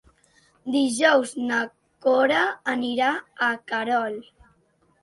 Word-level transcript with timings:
Dijous 0.75 1.35
na 1.51 1.59
Cora 2.07 2.41
anirà 2.75 3.13
a 3.51 3.55
Querol. 3.71 4.19